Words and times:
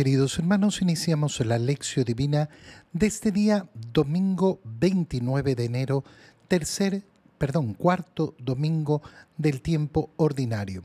Queridos 0.00 0.38
hermanos, 0.38 0.80
iniciamos 0.80 1.40
la 1.40 1.58
lección 1.58 2.06
divina 2.06 2.48
de 2.90 3.06
este 3.06 3.32
día 3.32 3.68
domingo 3.92 4.58
29 4.64 5.54
de 5.54 5.64
enero, 5.66 6.04
tercer, 6.48 7.02
perdón, 7.36 7.74
cuarto 7.74 8.34
domingo 8.38 9.02
del 9.36 9.60
tiempo 9.60 10.08
ordinario. 10.16 10.84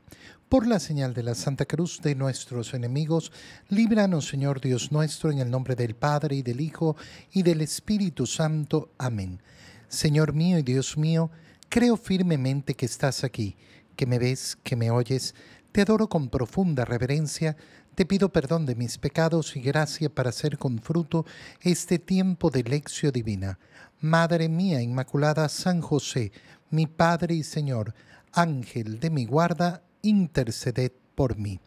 Por 0.50 0.68
la 0.68 0.82
señal 0.82 1.14
de 1.14 1.24
la 1.24 1.34
Santa 1.34 1.64
Cruz 1.64 2.02
de 2.02 2.14
nuestros 2.14 2.74
enemigos, 2.74 3.32
líbranos, 3.70 4.28
Señor 4.28 4.60
Dios 4.60 4.92
nuestro, 4.92 5.32
en 5.32 5.40
el 5.40 5.50
nombre 5.50 5.78
del 5.78 5.96
Padre 5.96 6.36
y 6.36 6.42
del 6.42 6.60
Hijo 6.60 6.98
y 7.32 7.44
del 7.44 7.62
Espíritu 7.62 8.26
Santo. 8.26 8.90
Amén. 8.98 9.40
Señor 9.88 10.34
mío 10.34 10.60
y 10.60 10.64
Dios 10.64 10.98
mío, 10.98 11.32
creo 11.70 11.96
firmemente 11.96 12.74
que 12.74 12.86
estás 12.86 13.24
aquí, 13.24 13.56
que 13.96 14.08
me 14.08 14.20
ves, 14.20 14.58
que 14.62 14.76
me 14.76 14.92
oyes. 14.92 15.36
Te 15.72 15.82
adoro 15.82 16.10
con 16.10 16.30
profunda 16.30 16.84
reverencia 16.84 17.56
te 17.96 18.06
pido 18.06 18.30
perdón 18.30 18.66
de 18.66 18.76
mis 18.76 18.98
pecados 18.98 19.56
y 19.56 19.62
gracia 19.62 20.10
para 20.10 20.30
hacer 20.30 20.58
con 20.58 20.80
fruto 20.80 21.26
este 21.62 21.98
tiempo 21.98 22.50
de 22.50 22.64
lección 22.64 23.14
divina. 23.14 23.58
Madre 24.02 24.50
mía 24.50 24.82
Inmaculada, 24.82 25.48
San 25.48 25.82
José, 25.82 26.34
mi 26.70 26.88
Padre 26.88 27.36
y 27.36 27.44
Señor, 27.44 27.94
Ángel 28.34 29.00
de 29.00 29.10
mi 29.10 29.26
guarda, 29.26 29.82
interceded 30.02 30.92
por 31.16 31.38
mí. 31.38 31.62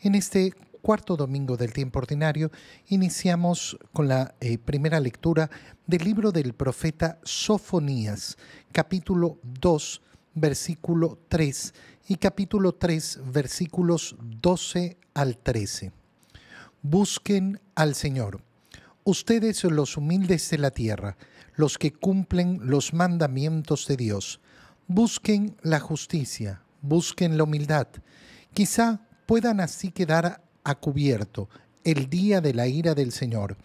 En 0.00 0.14
este 0.14 0.52
cuarto 0.82 1.16
domingo 1.16 1.56
del 1.56 1.72
tiempo 1.72 2.00
ordinario 2.00 2.50
iniciamos 2.88 3.78
con 3.94 4.08
la 4.08 4.34
eh, 4.40 4.58
primera 4.58 5.00
lectura 5.00 5.48
del 5.86 6.04
libro 6.04 6.32
del 6.32 6.52
profeta 6.52 7.18
Sofonías, 7.22 8.36
capítulo 8.72 9.38
2, 9.42 10.02
versículo 10.34 11.18
3 11.28 11.74
y 12.08 12.16
capítulo 12.16 12.74
3, 12.74 13.20
versículos 13.26 14.16
12 14.20 14.96
al 15.14 15.36
13. 15.38 15.92
Busquen 16.82 17.60
al 17.74 17.94
Señor, 17.94 18.42
ustedes 19.04 19.62
los 19.64 19.96
humildes 19.96 20.50
de 20.50 20.58
la 20.58 20.70
tierra, 20.70 21.16
los 21.54 21.78
que 21.78 21.92
cumplen 21.92 22.60
los 22.62 22.92
mandamientos 22.92 23.86
de 23.86 23.96
Dios. 23.96 24.40
Busquen 24.88 25.56
la 25.62 25.80
justicia, 25.80 26.62
busquen 26.80 27.36
la 27.36 27.44
humildad. 27.44 27.86
Quizá 28.52 29.06
puedan 29.26 29.60
así 29.60 29.90
quedar 29.90 30.42
a 30.64 30.74
cubierto 30.74 31.48
el 31.84 32.08
día 32.08 32.40
de 32.40 32.54
la 32.54 32.66
ira 32.66 32.94
del 32.94 33.12
Señor. 33.12 33.56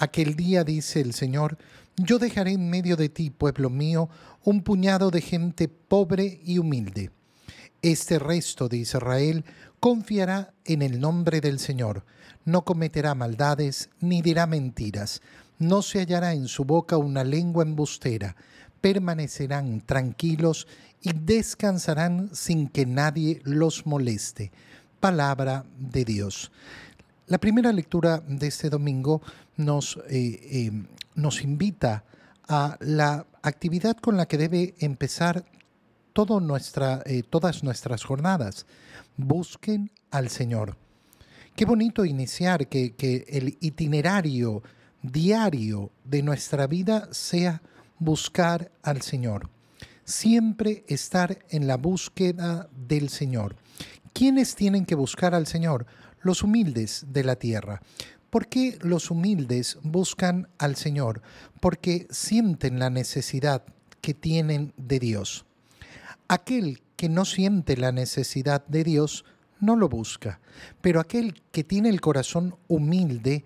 Aquel 0.00 0.34
día, 0.34 0.64
dice 0.64 1.02
el 1.02 1.12
Señor, 1.12 1.58
yo 1.94 2.18
dejaré 2.18 2.52
en 2.52 2.70
medio 2.70 2.96
de 2.96 3.10
ti, 3.10 3.28
pueblo 3.28 3.68
mío, 3.68 4.08
un 4.42 4.62
puñado 4.62 5.10
de 5.10 5.20
gente 5.20 5.68
pobre 5.68 6.40
y 6.42 6.56
humilde. 6.56 7.10
Este 7.82 8.18
resto 8.18 8.70
de 8.70 8.78
Israel 8.78 9.44
confiará 9.78 10.54
en 10.64 10.80
el 10.80 11.00
nombre 11.00 11.42
del 11.42 11.58
Señor, 11.58 12.06
no 12.46 12.64
cometerá 12.64 13.14
maldades 13.14 13.90
ni 14.00 14.22
dirá 14.22 14.46
mentiras, 14.46 15.20
no 15.58 15.82
se 15.82 15.98
hallará 15.98 16.32
en 16.32 16.48
su 16.48 16.64
boca 16.64 16.96
una 16.96 17.22
lengua 17.22 17.62
embustera, 17.62 18.36
permanecerán 18.80 19.82
tranquilos 19.82 20.66
y 21.02 21.12
descansarán 21.12 22.30
sin 22.32 22.68
que 22.68 22.86
nadie 22.86 23.42
los 23.44 23.84
moleste. 23.84 24.50
Palabra 24.98 25.66
de 25.78 26.06
Dios. 26.06 26.50
La 27.30 27.38
primera 27.38 27.72
lectura 27.72 28.20
de 28.26 28.48
este 28.48 28.68
domingo 28.68 29.22
nos, 29.56 29.96
eh, 30.08 30.40
eh, 30.50 30.72
nos 31.14 31.44
invita 31.44 32.02
a 32.48 32.76
la 32.80 33.24
actividad 33.42 33.96
con 33.98 34.16
la 34.16 34.26
que 34.26 34.36
debe 34.36 34.74
empezar 34.80 35.44
todo 36.12 36.40
nuestra, 36.40 37.04
eh, 37.06 37.22
todas 37.22 37.62
nuestras 37.62 38.02
jornadas. 38.02 38.66
Busquen 39.16 39.92
al 40.10 40.28
Señor. 40.28 40.76
Qué 41.54 41.66
bonito 41.66 42.04
iniciar 42.04 42.66
que, 42.66 42.96
que 42.96 43.24
el 43.28 43.56
itinerario 43.60 44.64
diario 45.00 45.92
de 46.02 46.24
nuestra 46.24 46.66
vida 46.66 47.10
sea 47.12 47.62
buscar 48.00 48.72
al 48.82 49.02
Señor. 49.02 49.48
Siempre 50.02 50.82
estar 50.88 51.38
en 51.48 51.68
la 51.68 51.76
búsqueda 51.76 52.68
del 52.88 53.08
Señor. 53.08 53.54
¿Quiénes 54.12 54.56
tienen 54.56 54.84
que 54.84 54.96
buscar 54.96 55.32
al 55.32 55.46
Señor? 55.46 55.86
Los 56.22 56.42
humildes 56.42 57.06
de 57.08 57.24
la 57.24 57.36
tierra. 57.36 57.82
¿Por 58.30 58.46
qué 58.46 58.78
los 58.82 59.10
humildes 59.10 59.78
buscan 59.82 60.48
al 60.58 60.76
Señor? 60.76 61.22
Porque 61.60 62.06
sienten 62.10 62.78
la 62.78 62.90
necesidad 62.90 63.64
que 64.00 64.14
tienen 64.14 64.72
de 64.76 64.98
Dios. 65.00 65.44
Aquel 66.28 66.80
que 66.96 67.08
no 67.08 67.24
siente 67.24 67.76
la 67.76 67.92
necesidad 67.92 68.64
de 68.66 68.84
Dios 68.84 69.24
no 69.58 69.74
lo 69.76 69.88
busca, 69.88 70.40
pero 70.80 71.00
aquel 71.00 71.42
que 71.50 71.64
tiene 71.64 71.88
el 71.88 72.00
corazón 72.00 72.54
humilde 72.68 73.44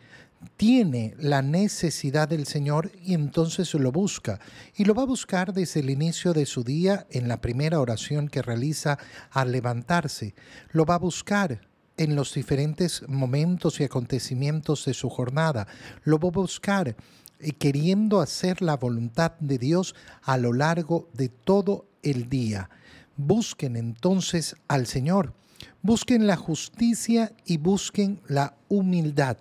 tiene 0.57 1.15
la 1.19 1.43
necesidad 1.43 2.29
del 2.29 2.47
Señor 2.47 2.93
y 3.03 3.15
entonces 3.15 3.73
lo 3.75 3.91
busca. 3.91 4.39
Y 4.77 4.85
lo 4.85 4.95
va 4.95 5.03
a 5.03 5.07
buscar 5.07 5.53
desde 5.53 5.81
el 5.81 5.91
inicio 5.91 6.33
de 6.33 6.47
su 6.47 6.63
día 6.63 7.07
en 7.11 7.29
la 7.29 7.41
primera 7.41 7.81
oración 7.81 8.29
que 8.29 8.43
realiza 8.43 8.99
al 9.31 9.53
levantarse. 9.53 10.35
Lo 10.73 10.85
va 10.85 10.97
a 10.97 10.99
buscar 10.99 11.61
en 11.97 12.17
los 12.17 12.35
diferentes 12.35 13.07
momentos 13.09 13.81
y 13.81 13.85
acontecimientos 13.85 14.85
de 14.85 14.95
su 14.95 15.09
jornada. 15.09 15.67
Lo 16.03 16.19
va 16.19 16.29
a 16.29 16.33
buscar 16.33 16.97
eh, 17.39 17.53
queriendo 17.53 18.21
hacer 18.21 18.63
la 18.63 18.77
voluntad 18.77 19.33
de 19.41 19.59
Dios 19.59 19.95
a 20.23 20.37
lo 20.37 20.53
largo 20.53 21.09
de 21.13 21.29
todo 21.29 21.87
el 22.03 22.29
día. 22.29 22.71
Busquen 23.17 23.77
entonces 23.77 24.57
al 24.69 24.87
Señor. 24.87 25.35
Busquen 25.83 26.27
la 26.27 26.37
justicia 26.37 27.33
y 27.45 27.59
busquen 27.59 28.21
la 28.27 28.57
humildad. 28.69 29.37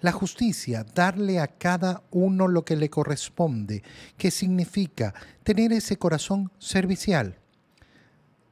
La 0.00 0.12
justicia, 0.12 0.84
darle 0.94 1.40
a 1.40 1.48
cada 1.48 2.04
uno 2.12 2.46
lo 2.46 2.64
que 2.64 2.76
le 2.76 2.88
corresponde, 2.88 3.82
que 4.16 4.30
significa 4.30 5.12
tener 5.42 5.72
ese 5.72 5.96
corazón 5.96 6.52
servicial 6.58 7.37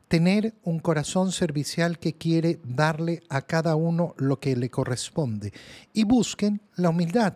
tener 0.09 0.55
un 0.63 0.79
corazón 0.79 1.33
servicial 1.33 1.99
que 1.99 2.15
quiere 2.15 2.61
darle 2.65 3.23
a 3.29 3.43
cada 3.43 3.75
uno 3.75 4.15
lo 4.19 4.39
que 4.39 4.57
le 4.57 4.71
corresponde. 4.71 5.53
Y 5.93 6.05
busquen 6.05 6.61
la 6.77 6.91
humildad, 6.91 7.35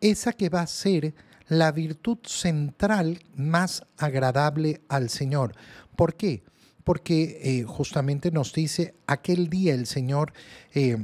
esa 0.00 0.32
que 0.32 0.48
va 0.48 0.62
a 0.62 0.66
ser 0.66 1.14
la 1.48 1.72
virtud 1.72 2.18
central 2.24 3.20
más 3.36 3.84
agradable 3.96 4.80
al 4.88 5.08
Señor. 5.10 5.54
¿Por 5.96 6.14
qué? 6.14 6.42
Porque 6.84 7.40
eh, 7.42 7.64
justamente 7.64 8.30
nos 8.30 8.52
dice 8.52 8.94
aquel 9.06 9.48
día 9.48 9.74
el 9.74 9.86
Señor... 9.86 10.32
Eh, 10.74 10.98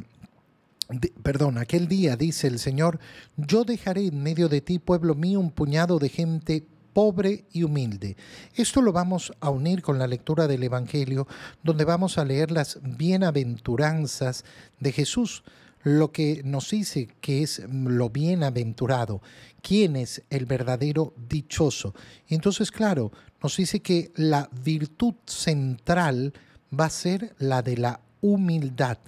perdón, 1.23 1.57
aquel 1.57 1.87
día 1.87 2.17
dice 2.17 2.49
el 2.49 2.59
Señor, 2.59 2.99
yo 3.37 3.63
dejaré 3.63 4.09
en 4.09 4.25
medio 4.25 4.49
de 4.49 4.61
ti, 4.61 4.81
pueblo 4.81 5.15
mío, 5.15 5.39
un 5.39 5.53
puñado 5.53 6.01
de 6.01 6.09
gente 6.09 6.67
pobre 7.01 7.47
y 7.51 7.63
humilde. 7.63 8.15
Esto 8.55 8.83
lo 8.83 8.93
vamos 8.93 9.33
a 9.41 9.49
unir 9.49 9.81
con 9.81 9.99
la 9.99 10.07
lectura 10.07 10.47
del 10.47 10.65
Evangelio, 10.65 11.27
donde 11.63 11.87
vamos 11.87 12.19
a 12.19 12.27
leer 12.27 12.51
las 12.51 12.79
bienaventuranzas 12.83 14.45
de 14.81 14.93
Jesús, 14.93 15.43
lo 15.83 16.13
que 16.13 16.43
nos 16.45 16.69
dice 16.69 17.09
que 17.23 17.43
es 17.43 17.63
lo 17.73 18.11
bienaventurado, 18.11 19.23
quién 19.63 19.97
es 19.97 20.21
el 20.29 20.45
verdadero 20.45 21.15
dichoso. 21.27 21.95
Y 22.29 22.35
entonces, 22.35 22.71
claro, 22.71 23.13
nos 23.43 23.57
dice 23.57 23.81
que 23.81 24.13
la 24.17 24.51
virtud 24.63 25.15
central 25.25 26.35
va 26.79 26.85
a 26.85 26.91
ser 26.91 27.35
la 27.39 27.63
de 27.63 27.79
la 27.79 28.01
humildad. 28.21 28.99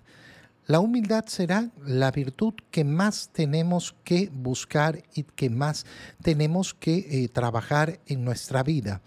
La 0.66 0.78
humildad 0.78 1.24
será 1.26 1.70
la 1.84 2.12
virtud 2.12 2.54
que 2.70 2.84
más 2.84 3.30
tenemos 3.32 3.96
que 4.04 4.30
buscar 4.32 5.02
y 5.14 5.24
que 5.24 5.50
más 5.50 5.84
tenemos 6.22 6.72
que 6.72 7.24
eh, 7.24 7.28
trabajar 7.28 7.98
en 8.06 8.24
nuestra 8.24 8.62
vida. 8.62 9.02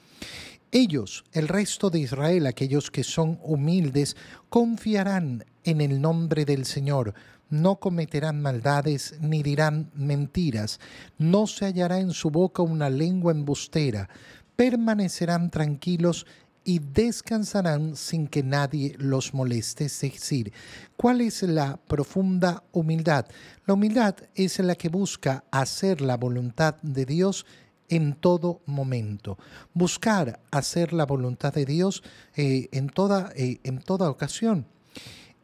Ellos, 0.72 1.24
el 1.32 1.48
resto 1.48 1.90
de 1.90 2.00
Israel, 2.00 2.48
aquellos 2.48 2.92
que 2.92 3.06
son 3.06 3.40
humildes, 3.42 4.18
confiarán 4.50 5.46
en 5.64 5.80
el 5.80 6.02
nombre 6.02 6.44
del 6.44 6.66
Señor, 6.66 7.14
no 7.50 7.78
cometerán 7.78 8.42
maldades 8.42 9.16
ni 9.22 9.42
dirán 9.42 9.92
mentiras, 9.94 10.82
no 11.18 11.48
se 11.48 11.66
hallará 11.66 12.00
en 12.00 12.12
su 12.12 12.32
boca 12.32 12.64
una 12.64 12.90
lengua 12.90 13.32
embustera, 13.32 14.10
permanecerán 14.58 15.50
tranquilos 15.52 16.26
y 16.66 16.80
descansarán 16.80 17.96
sin 17.96 18.28
que 18.28 18.44
nadie 18.44 18.96
los 18.98 19.34
moleste. 19.34 19.86
Es 19.86 20.02
decir, 20.02 20.52
¿cuál 20.98 21.22
es 21.22 21.44
la 21.44 21.78
profunda 21.78 22.64
humildad? 22.74 23.28
La 23.66 23.76
humildad 23.76 24.16
es 24.34 24.60
la 24.60 24.76
que 24.76 24.90
busca 24.90 25.46
hacer 25.52 26.02
la 26.02 26.18
voluntad 26.18 26.76
de 26.82 27.06
Dios 27.06 27.46
en 27.88 28.16
todo 28.16 28.62
momento. 28.66 29.38
Buscar 29.74 30.42
hacer 30.52 30.92
la 30.92 31.06
voluntad 31.06 31.54
de 31.54 31.66
Dios 31.66 32.04
eh, 32.36 32.68
en, 32.72 32.90
toda, 32.90 33.32
eh, 33.36 33.60
en 33.64 33.80
toda 33.80 34.10
ocasión. 34.10 34.66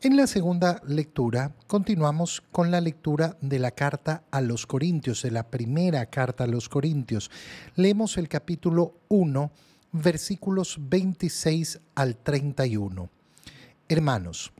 En 0.02 0.18
la 0.18 0.26
segunda 0.26 0.82
lectura 0.88 1.54
continuamos 1.68 2.42
con 2.52 2.72
la 2.72 2.82
lectura 2.82 3.38
de 3.42 3.60
la 3.60 3.70
carta 3.70 4.24
a 4.32 4.42
los 4.42 4.66
Corintios, 4.66 5.22
de 5.22 5.30
la 5.30 5.44
primera 5.44 6.08
carta 6.08 6.46
a 6.46 6.48
los 6.48 6.68
Corintios. 6.70 7.30
Leemos 7.76 8.18
el 8.18 8.28
capítulo 8.28 8.96
1 9.10 9.52
versículos 9.92 10.78
26 10.80 11.80
al 11.96 12.16
31. 12.16 13.10
Hermanos, 13.90 14.52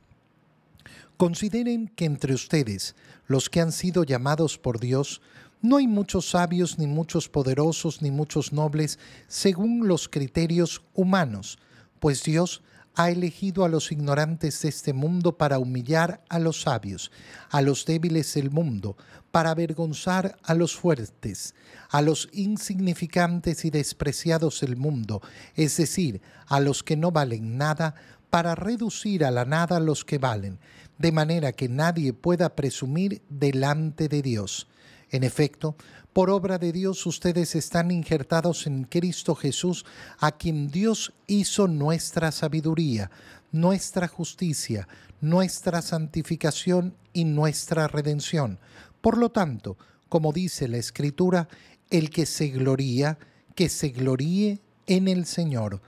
Consideren 1.22 1.86
que 1.86 2.04
entre 2.04 2.34
ustedes, 2.34 2.96
los 3.28 3.48
que 3.48 3.60
han 3.60 3.70
sido 3.70 4.02
llamados 4.02 4.58
por 4.58 4.80
Dios, 4.80 5.22
no 5.60 5.76
hay 5.76 5.86
muchos 5.86 6.30
sabios, 6.30 6.80
ni 6.80 6.88
muchos 6.88 7.28
poderosos, 7.28 8.02
ni 8.02 8.10
muchos 8.10 8.52
nobles, 8.52 8.98
según 9.28 9.86
los 9.86 10.08
criterios 10.08 10.82
humanos, 10.94 11.60
pues 12.00 12.24
Dios 12.24 12.62
ha 12.94 13.10
elegido 13.10 13.64
a 13.64 13.68
los 13.68 13.90
ignorantes 13.90 14.62
de 14.62 14.68
este 14.68 14.92
mundo 14.92 15.36
para 15.38 15.58
humillar 15.58 16.22
a 16.28 16.38
los 16.38 16.62
sabios, 16.62 17.10
a 17.50 17.62
los 17.62 17.86
débiles 17.86 18.34
del 18.34 18.50
mundo, 18.50 18.96
para 19.30 19.50
avergonzar 19.50 20.36
a 20.42 20.54
los 20.54 20.76
fuertes, 20.76 21.54
a 21.88 22.02
los 22.02 22.28
insignificantes 22.32 23.64
y 23.64 23.70
despreciados 23.70 24.60
del 24.60 24.76
mundo, 24.76 25.22
es 25.54 25.76
decir, 25.76 26.20
a 26.46 26.60
los 26.60 26.82
que 26.82 26.96
no 26.96 27.10
valen 27.12 27.56
nada, 27.56 27.94
para 28.28 28.54
reducir 28.54 29.26
a 29.26 29.30
la 29.30 29.44
nada 29.44 29.76
a 29.76 29.80
los 29.80 30.06
que 30.06 30.16
valen, 30.16 30.58
de 30.96 31.12
manera 31.12 31.52
que 31.52 31.68
nadie 31.68 32.14
pueda 32.14 32.56
presumir 32.56 33.20
delante 33.28 34.08
de 34.08 34.22
Dios. 34.22 34.68
En 35.10 35.22
efecto, 35.22 35.76
por 36.12 36.30
obra 36.30 36.58
de 36.58 36.72
Dios 36.72 37.06
ustedes 37.06 37.54
están 37.54 37.90
injertados 37.90 38.66
en 38.66 38.84
Cristo 38.84 39.34
Jesús, 39.34 39.84
a 40.18 40.32
quien 40.32 40.68
Dios 40.68 41.12
hizo 41.26 41.68
nuestra 41.68 42.32
sabiduría, 42.32 43.10
nuestra 43.50 44.08
justicia, 44.08 44.88
nuestra 45.20 45.80
santificación 45.80 46.94
y 47.12 47.24
nuestra 47.24 47.88
redención. 47.88 48.58
Por 49.00 49.16
lo 49.16 49.30
tanto, 49.30 49.76
como 50.08 50.32
dice 50.32 50.68
la 50.68 50.76
Escritura, 50.76 51.48
el 51.90 52.10
que 52.10 52.26
se 52.26 52.48
gloría, 52.48 53.18
que 53.54 53.68
se 53.68 53.88
gloríe 53.88 54.60
en 54.86 55.08
el 55.08 55.24
Señor 55.24 55.80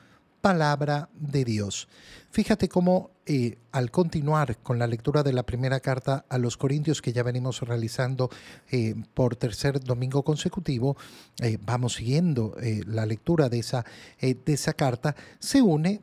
palabra 0.44 1.08
de 1.14 1.42
Dios. 1.42 1.88
Fíjate 2.30 2.68
cómo 2.68 3.12
eh, 3.24 3.56
al 3.72 3.90
continuar 3.90 4.58
con 4.58 4.78
la 4.78 4.86
lectura 4.86 5.22
de 5.22 5.32
la 5.32 5.46
primera 5.46 5.80
carta 5.80 6.26
a 6.28 6.36
los 6.36 6.58
Corintios 6.58 7.00
que 7.00 7.14
ya 7.14 7.22
venimos 7.22 7.62
realizando 7.62 8.28
eh, 8.70 8.94
por 9.14 9.36
tercer 9.36 9.80
domingo 9.80 10.22
consecutivo, 10.22 10.98
eh, 11.40 11.56
vamos 11.62 11.94
siguiendo 11.94 12.54
la 12.86 13.06
lectura 13.06 13.48
de 13.48 13.60
esa, 13.60 13.86
de 14.20 14.52
esa 14.52 14.74
carta, 14.74 15.16
se 15.38 15.62
une 15.62 16.02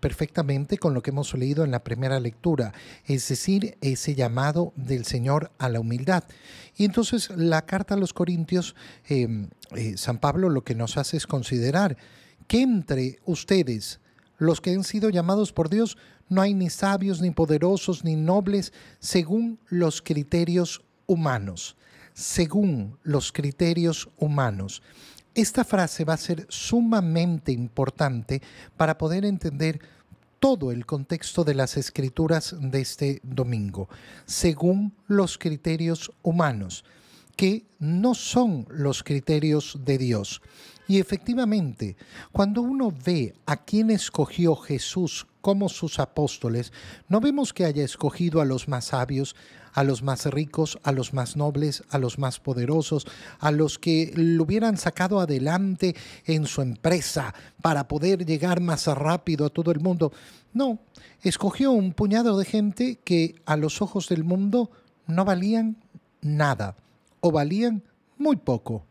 perfectamente 0.00 0.76
con 0.76 0.92
lo 0.92 1.00
que 1.00 1.10
hemos 1.10 1.32
leído 1.34 1.62
en 1.62 1.70
la 1.70 1.84
primera 1.84 2.18
lectura, 2.18 2.72
es 3.04 3.28
decir, 3.28 3.78
ese 3.80 4.16
llamado 4.16 4.72
del 4.74 5.04
Señor 5.04 5.52
a 5.58 5.68
la 5.68 5.78
humildad. 5.78 6.24
Y 6.76 6.84
entonces 6.84 7.30
la 7.36 7.66
carta 7.66 7.94
a 7.94 7.98
los 7.98 8.12
Corintios, 8.14 8.74
San 9.94 10.18
Pablo 10.18 10.48
lo 10.48 10.64
que 10.64 10.74
nos 10.74 10.96
hace 10.96 11.16
es 11.16 11.28
considerar, 11.28 11.96
que 12.50 12.62
entre 12.62 13.20
ustedes, 13.26 14.00
los 14.36 14.60
que 14.60 14.72
han 14.72 14.82
sido 14.82 15.08
llamados 15.08 15.52
por 15.52 15.70
Dios, 15.70 15.96
no 16.28 16.42
hay 16.42 16.52
ni 16.52 16.68
sabios, 16.68 17.20
ni 17.20 17.30
poderosos, 17.30 18.02
ni 18.02 18.16
nobles, 18.16 18.72
según 18.98 19.60
los 19.68 20.02
criterios 20.02 20.82
humanos, 21.06 21.76
según 22.12 22.98
los 23.04 23.30
criterios 23.30 24.08
humanos. 24.16 24.82
Esta 25.32 25.62
frase 25.62 26.04
va 26.04 26.14
a 26.14 26.16
ser 26.16 26.44
sumamente 26.48 27.52
importante 27.52 28.42
para 28.76 28.98
poder 28.98 29.24
entender 29.24 29.78
todo 30.40 30.72
el 30.72 30.86
contexto 30.86 31.44
de 31.44 31.54
las 31.54 31.76
escrituras 31.76 32.56
de 32.58 32.80
este 32.80 33.20
domingo, 33.22 33.88
según 34.26 34.92
los 35.06 35.38
criterios 35.38 36.10
humanos, 36.24 36.84
que 37.36 37.64
no 37.78 38.16
son 38.16 38.66
los 38.70 39.04
criterios 39.04 39.78
de 39.84 39.98
Dios. 39.98 40.42
Y 40.90 40.98
efectivamente, 40.98 41.96
cuando 42.32 42.62
uno 42.62 42.92
ve 43.04 43.36
a 43.46 43.64
quién 43.64 43.92
escogió 43.92 44.56
Jesús 44.56 45.24
como 45.40 45.68
sus 45.68 46.00
apóstoles, 46.00 46.72
no 47.08 47.20
vemos 47.20 47.52
que 47.52 47.64
haya 47.64 47.84
escogido 47.84 48.40
a 48.40 48.44
los 48.44 48.66
más 48.66 48.86
sabios, 48.86 49.36
a 49.72 49.84
los 49.84 50.02
más 50.02 50.26
ricos, 50.26 50.80
a 50.82 50.90
los 50.90 51.14
más 51.14 51.36
nobles, 51.36 51.84
a 51.90 51.98
los 51.98 52.18
más 52.18 52.40
poderosos, 52.40 53.06
a 53.38 53.52
los 53.52 53.78
que 53.78 54.10
lo 54.16 54.42
hubieran 54.42 54.78
sacado 54.78 55.20
adelante 55.20 55.94
en 56.24 56.44
su 56.46 56.60
empresa 56.60 57.34
para 57.62 57.86
poder 57.86 58.26
llegar 58.26 58.60
más 58.60 58.88
rápido 58.88 59.46
a 59.46 59.50
todo 59.50 59.70
el 59.70 59.78
mundo. 59.78 60.10
No, 60.52 60.80
escogió 61.22 61.70
un 61.70 61.92
puñado 61.92 62.36
de 62.36 62.46
gente 62.46 62.98
que 63.04 63.36
a 63.46 63.56
los 63.56 63.80
ojos 63.80 64.08
del 64.08 64.24
mundo 64.24 64.72
no 65.06 65.24
valían 65.24 65.76
nada 66.20 66.74
o 67.20 67.30
valían 67.30 67.84
muy 68.18 68.34
poco 68.34 68.89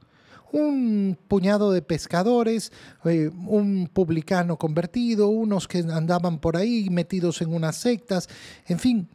un 0.52 1.18
puñado 1.28 1.72
de 1.72 1.82
pescadores, 1.82 2.72
eh, 3.06 3.30
un 3.48 3.90
publicano 3.92 4.58
convertido, 4.58 5.30
unos 5.30 5.68
que 5.68 5.80
andaban 5.80 6.40
por 6.40 6.58
ahí 6.58 6.90
metidos 6.90 7.42
en 7.42 7.54
unas 7.54 7.76
sectas, 7.76 8.28
en 8.68 8.80
fin, 8.80 9.08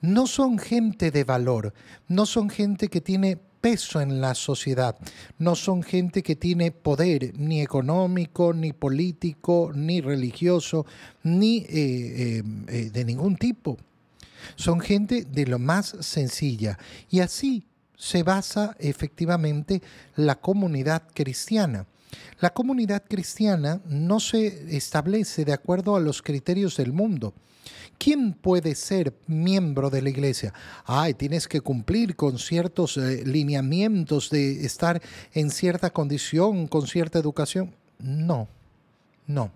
no 0.00 0.26
son 0.26 0.58
gente 0.58 1.10
de 1.10 1.24
valor, 1.24 1.72
no 2.08 2.26
son 2.26 2.50
gente 2.50 2.88
que 2.88 3.00
tiene 3.00 3.38
peso 3.60 4.00
en 4.00 4.20
la 4.20 4.34
sociedad, 4.34 4.96
no 5.38 5.56
son 5.56 5.82
gente 5.82 6.22
que 6.22 6.36
tiene 6.36 6.70
poder 6.70 7.32
ni 7.36 7.62
económico, 7.62 8.52
ni 8.52 8.72
político, 8.72 9.72
ni 9.74 10.00
religioso, 10.00 10.86
ni 11.22 11.66
eh, 11.68 12.42
eh, 12.68 12.90
de 12.92 13.04
ningún 13.04 13.36
tipo. 13.36 13.76
Son 14.54 14.78
gente 14.78 15.24
de 15.24 15.46
lo 15.46 15.58
más 15.58 15.96
sencilla. 16.00 16.78
Y 17.10 17.20
así 17.20 17.66
se 17.96 18.22
basa 18.22 18.76
efectivamente 18.78 19.82
la 20.16 20.36
comunidad 20.36 21.02
cristiana. 21.12 21.86
La 22.40 22.50
comunidad 22.50 23.02
cristiana 23.08 23.80
no 23.86 24.20
se 24.20 24.76
establece 24.76 25.44
de 25.44 25.52
acuerdo 25.52 25.96
a 25.96 26.00
los 26.00 26.22
criterios 26.22 26.76
del 26.76 26.92
mundo. 26.92 27.34
¿Quién 27.98 28.34
puede 28.34 28.74
ser 28.74 29.14
miembro 29.26 29.90
de 29.90 30.02
la 30.02 30.10
iglesia? 30.10 30.52
Ay, 30.84 31.14
tienes 31.14 31.48
que 31.48 31.62
cumplir 31.62 32.14
con 32.14 32.38
ciertos 32.38 32.96
eh, 32.98 33.24
lineamientos 33.24 34.30
de 34.30 34.64
estar 34.66 35.00
en 35.32 35.50
cierta 35.50 35.90
condición, 35.90 36.68
con 36.68 36.86
cierta 36.86 37.18
educación. 37.18 37.74
No, 37.98 38.48
no. 39.26 39.50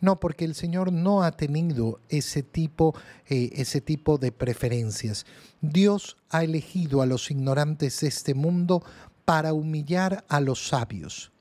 No, 0.00 0.18
porque 0.18 0.44
el 0.44 0.54
Señor 0.54 0.92
no 0.92 1.22
ha 1.22 1.32
tenido 1.32 2.00
ese 2.08 2.42
tipo, 2.42 2.94
eh, 3.28 3.50
ese 3.54 3.80
tipo 3.80 4.18
de 4.18 4.32
preferencias. 4.32 5.26
Dios 5.60 6.16
ha 6.30 6.42
elegido 6.42 7.02
a 7.02 7.06
los 7.06 7.30
ignorantes 7.30 8.00
de 8.00 8.08
este 8.08 8.34
mundo 8.34 8.82
para 9.24 9.52
humillar 9.52 10.24
a 10.28 10.40
los 10.40 10.68
sabios. 10.68 11.32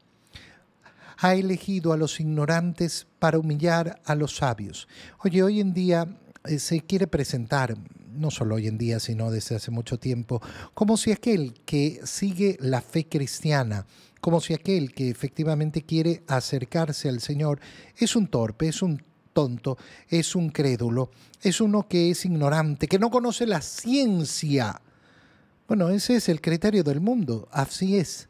Ha 1.18 1.36
elegido 1.36 1.92
a 1.92 1.98
los 1.98 2.20
ignorantes 2.20 3.08
para 3.20 3.40
humillar 3.40 4.02
a 4.06 4.16
los 4.16 4.38
sabios. 4.38 4.88
Oye, 5.24 5.44
hoy 5.44 5.60
en 5.60 5.74
día 5.74 6.08
se 6.58 6.82
quiere 6.82 7.08
presentar, 7.08 7.76
no 8.12 8.32
solo 8.32 8.56
hoy 8.56 8.68
en 8.68 8.78
día, 8.78 9.00
sino 9.00 9.32
desde 9.32 9.56
hace 9.56 9.72
mucho 9.72 10.00
tiempo, 10.00 10.42
como 10.74 10.98
si 10.98 11.12
aquel 11.12 11.54
que 11.66 12.02
sigue 12.04 12.58
la 12.60 12.82
fe 12.82 13.08
cristiana, 13.08 13.86
como 14.22 14.42
si 14.42 14.54
aquel 14.54 14.94
que 14.94 15.10
efectivamente 15.10 15.84
quiere 15.84 16.24
acercarse 16.28 17.10
al 17.10 17.22
Señor 17.22 17.60
es 17.98 18.16
un 18.16 18.28
torpe, 18.28 18.68
es 18.68 18.82
un 18.82 19.02
tonto, 19.34 19.78
es 20.08 20.36
un 20.36 20.50
crédulo, 20.50 21.12
es 21.42 21.62
uno 21.62 21.88
que 21.88 22.12
es 22.12 22.26
ignorante, 22.26 22.88
que 22.88 23.00
no 23.00 23.10
conoce 23.10 23.46
la 23.46 23.62
ciencia. 23.62 24.82
Bueno, 25.68 25.90
ese 25.90 26.16
es 26.16 26.30
el 26.30 26.42
criterio 26.42 26.84
del 26.84 27.00
mundo, 27.00 27.48
así 27.52 27.98
es. 27.98 28.28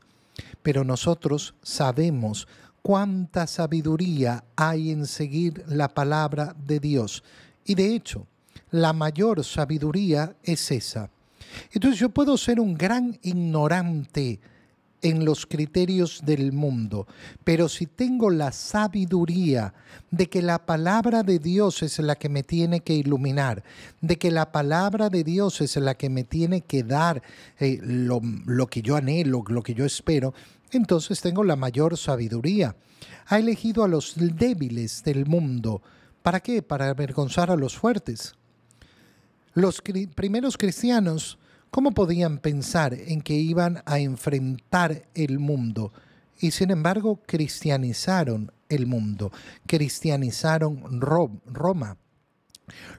Pero 0.62 0.84
nosotros 0.84 1.56
sabemos 1.64 2.48
cuánta 2.82 3.48
sabiduría 3.48 4.44
hay 4.56 4.92
en 4.92 5.06
seguir 5.06 5.64
la 5.68 5.90
palabra 5.90 6.56
de 6.66 6.80
Dios. 6.80 7.24
Y 7.70 7.76
de 7.76 7.94
hecho, 7.94 8.26
la 8.72 8.94
mayor 8.94 9.44
sabiduría 9.44 10.36
es 10.42 10.72
esa. 10.72 11.12
Entonces 11.72 12.00
yo 12.00 12.10
puedo 12.10 12.36
ser 12.36 12.60
un 12.60 12.74
gran 12.74 13.20
ignorante, 13.22 14.40
en 15.02 15.24
los 15.24 15.46
criterios 15.46 16.22
del 16.26 16.52
mundo, 16.52 17.08
pero 17.44 17.70
si 17.70 17.86
tengo 17.86 18.30
la 18.30 18.52
sabiduría 18.52 19.74
de 20.12 20.28
que 20.28 20.42
la 20.42 20.66
palabra 20.66 21.24
de 21.24 21.40
Dios 21.40 21.84
es 21.84 22.00
la 22.00 22.16
que 22.16 22.28
me 22.28 22.44
tiene 22.44 22.82
que 22.82 22.96
iluminar, 22.96 23.64
de 24.02 24.18
que 24.18 24.30
la 24.30 24.52
palabra 24.52 25.10
de 25.10 25.24
Dios 25.24 25.62
es 25.62 25.78
la 25.78 25.96
que 25.96 26.10
me 26.10 26.26
tiene 26.26 26.62
que 26.62 26.84
dar 26.84 27.22
eh, 27.60 27.80
lo, 27.82 28.20
lo 28.46 28.68
que 28.68 28.82
yo 28.82 28.98
anhelo, 28.98 29.44
lo 29.48 29.64
que 29.64 29.74
yo 29.74 29.86
espero, 29.86 30.34
entonces 30.72 31.22
tengo 31.22 31.46
la 31.46 31.56
mayor 31.56 31.98
sabiduría. 31.98 32.76
Ha 33.28 33.40
elegido 33.40 33.86
a 33.86 33.88
los 33.88 34.16
débiles 34.18 35.04
del 35.04 35.26
mundo. 35.26 35.82
¿Para 36.22 36.40
qué? 36.40 36.62
Para 36.62 36.90
avergonzar 36.90 37.52
a 37.52 37.56
los 37.56 37.78
fuertes. 37.78 38.36
Los 39.54 39.82
primeros 40.16 40.58
cristianos 40.58 41.40
¿Cómo 41.72 41.92
podían 41.92 42.40
pensar 42.40 42.96
en 42.96 43.22
que 43.22 43.36
iban 43.36 43.84
a 43.86 44.00
enfrentar 44.00 45.08
el 45.14 45.38
mundo? 45.38 45.94
Y 46.40 46.52
sin 46.52 46.72
embargo, 46.72 47.22
cristianizaron 47.28 48.52
el 48.70 48.88
mundo, 48.88 49.32
cristianizaron 49.68 51.00
Roma. 51.00 51.98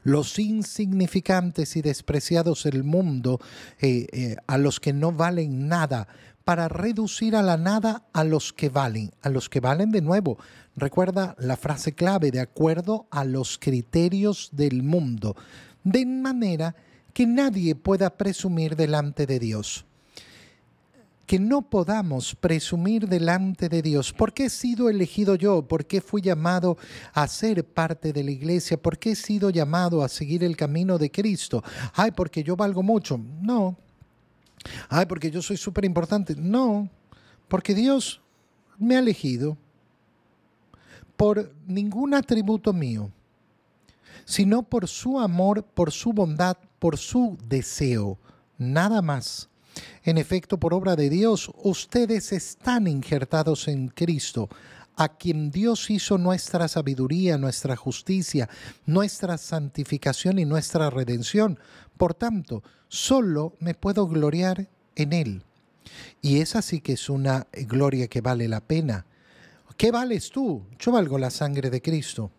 Los 0.04 0.38
insignificantes 0.38 1.76
y 1.76 1.82
despreciados 1.82 2.62
del 2.64 2.84
mundo, 2.84 3.40
eh, 3.80 4.06
eh, 4.12 4.36
a 4.46 4.56
los 4.56 4.78
que 4.78 4.92
no 4.92 5.12
valen 5.12 5.66
nada, 5.68 6.06
para 6.44 6.68
reducir 6.68 7.36
a 7.36 7.42
la 7.42 7.56
nada 7.56 8.04
a 8.12 8.24
los 8.24 8.52
que 8.52 8.68
valen, 8.68 9.12
a 9.22 9.28
los 9.28 9.48
que 9.48 9.60
valen 9.60 9.90
de 9.90 10.00
nuevo. 10.00 10.38
Recuerda 10.76 11.36
la 11.38 11.56
frase 11.56 11.92
clave, 11.92 12.30
de 12.30 12.40
acuerdo 12.40 13.06
a 13.10 13.24
los 13.24 13.58
criterios 13.58 14.50
del 14.52 14.82
mundo 14.82 15.36
de 15.84 16.06
manera 16.06 16.74
que 17.12 17.26
nadie 17.26 17.74
pueda 17.74 18.10
presumir 18.10 18.76
delante 18.76 19.26
de 19.26 19.38
Dios 19.38 19.84
que 21.26 21.38
no 21.38 21.62
podamos 21.62 22.34
presumir 22.34 23.06
delante 23.06 23.68
de 23.68 23.82
Dios. 23.82 24.12
¿Por 24.12 24.32
qué 24.32 24.46
he 24.46 24.50
sido 24.50 24.90
elegido 24.90 25.36
yo? 25.36 25.62
¿Por 25.62 25.86
qué 25.86 26.00
fui 26.00 26.20
llamado 26.22 26.76
a 27.12 27.28
ser 27.28 27.64
parte 27.64 28.12
de 28.12 28.24
la 28.24 28.32
iglesia? 28.32 28.76
¿Por 28.76 28.98
qué 28.98 29.12
he 29.12 29.14
sido 29.14 29.48
llamado 29.50 30.02
a 30.02 30.08
seguir 30.08 30.42
el 30.42 30.56
camino 30.56 30.98
de 30.98 31.08
Cristo? 31.12 31.62
Ay, 31.94 32.10
porque 32.10 32.42
yo 32.42 32.56
valgo 32.56 32.82
mucho. 32.82 33.16
No. 33.16 33.76
Ay, 34.88 35.06
porque 35.06 35.30
yo 35.30 35.42
soy 35.42 35.56
súper 35.56 35.84
importante. 35.84 36.34
No. 36.36 36.88
Porque 37.48 37.74
Dios 37.74 38.20
me 38.78 38.96
ha 38.96 39.00
elegido 39.00 39.56
por 41.16 41.52
ningún 41.66 42.14
atributo 42.14 42.72
mío, 42.72 43.10
sino 44.24 44.62
por 44.62 44.88
su 44.88 45.20
amor, 45.20 45.62
por 45.62 45.92
su 45.92 46.12
bondad, 46.12 46.56
por 46.78 46.96
su 46.96 47.36
deseo. 47.46 48.18
Nada 48.56 49.02
más. 49.02 49.48
En 50.02 50.18
efecto, 50.18 50.58
por 50.58 50.74
obra 50.74 50.96
de 50.96 51.10
Dios, 51.10 51.50
ustedes 51.62 52.32
están 52.32 52.86
injertados 52.86 53.68
en 53.68 53.88
Cristo, 53.88 54.48
a 55.00 55.08
quien 55.08 55.50
Dios 55.50 55.88
hizo 55.88 56.18
nuestra 56.18 56.68
sabiduría, 56.68 57.38
nuestra 57.38 57.74
justicia, 57.74 58.50
nuestra 58.84 59.38
santificación 59.38 60.38
y 60.38 60.44
nuestra 60.44 60.90
redención. 60.90 61.58
Por 61.96 62.12
tanto, 62.12 62.62
solo 62.88 63.56
me 63.60 63.72
puedo 63.72 64.06
gloriar 64.06 64.68
en 64.96 65.14
Él. 65.14 65.42
Y 66.20 66.42
esa 66.42 66.60
sí 66.60 66.82
que 66.82 66.92
es 66.92 67.08
una 67.08 67.46
gloria 67.66 68.08
que 68.08 68.20
vale 68.20 68.46
la 68.46 68.60
pena. 68.60 69.06
¿Qué 69.78 69.90
vales 69.90 70.28
tú? 70.28 70.66
Yo 70.78 70.92
valgo 70.92 71.16
la 71.16 71.30
sangre 71.30 71.70
de 71.70 71.80
Cristo. 71.80 72.30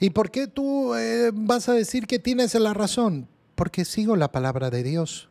¿Y 0.00 0.08
por 0.08 0.30
qué 0.30 0.46
tú 0.46 0.94
eh, 0.94 1.30
vas 1.34 1.68
a 1.68 1.74
decir 1.74 2.06
que 2.06 2.18
tienes 2.18 2.54
la 2.54 2.72
razón? 2.72 3.28
Porque 3.54 3.84
sigo 3.84 4.16
la 4.16 4.32
palabra 4.32 4.70
de 4.70 4.82
Dios 4.82 5.28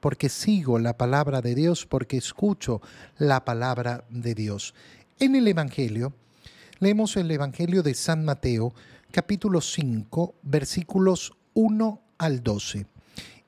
porque 0.00 0.30
sigo 0.30 0.78
la 0.78 0.96
palabra 0.96 1.42
de 1.42 1.54
Dios, 1.54 1.86
porque 1.86 2.16
escucho 2.16 2.80
la 3.18 3.44
palabra 3.44 4.04
de 4.08 4.34
Dios. 4.34 4.74
En 5.22 5.36
el 5.36 5.46
Evangelio, 5.48 6.14
leemos 6.78 7.14
el 7.18 7.30
Evangelio 7.30 7.82
de 7.82 7.92
San 7.92 8.24
Mateo, 8.24 8.72
capítulo 9.10 9.60
5, 9.60 10.36
versículos 10.40 11.34
1 11.52 12.00
al 12.16 12.42
12. 12.42 12.86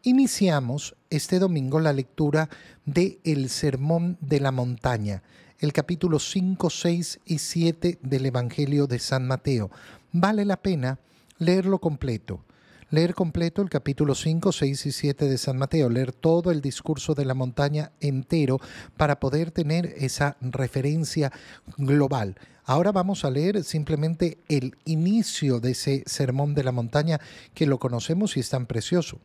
Iniciamos 0.02 0.94
este 1.08 1.38
domingo 1.38 1.80
la 1.80 1.94
lectura 1.94 2.50
de 2.84 3.20
El 3.24 3.48
Sermón 3.48 4.18
de 4.20 4.40
la 4.40 4.52
Montaña, 4.52 5.22
el 5.60 5.72
capítulo 5.72 6.18
5, 6.18 6.68
6 6.68 7.20
y 7.24 7.38
7 7.38 8.00
del 8.02 8.26
Evangelio 8.26 8.86
de 8.86 8.98
San 8.98 9.26
Mateo. 9.26 9.70
Vale 10.12 10.44
la 10.44 10.58
pena 10.58 10.98
leerlo 11.38 11.78
completo 11.78 12.44
leer 12.92 13.14
completo 13.14 13.62
el 13.62 13.70
capítulo 13.70 14.14
5, 14.14 14.52
6 14.52 14.86
y 14.86 14.92
7 14.92 15.26
de 15.26 15.38
San 15.38 15.56
Mateo, 15.56 15.88
leer 15.88 16.12
todo 16.12 16.50
el 16.50 16.60
discurso 16.60 17.14
de 17.14 17.24
la 17.24 17.32
montaña 17.32 17.90
entero 18.00 18.60
para 18.98 19.18
poder 19.18 19.50
tener 19.50 19.94
esa 19.96 20.36
referencia 20.42 21.32
global. 21.78 22.36
Ahora 22.64 22.92
vamos 22.92 23.24
a 23.24 23.30
leer 23.30 23.64
simplemente 23.64 24.36
el 24.50 24.76
inicio 24.84 25.58
de 25.58 25.70
ese 25.70 26.04
sermón 26.04 26.54
de 26.54 26.64
la 26.64 26.72
montaña 26.72 27.18
que 27.54 27.64
lo 27.66 27.78
conocemos 27.78 28.36
y 28.36 28.40
es 28.40 28.50
tan 28.50 28.66
precioso. 28.66 29.18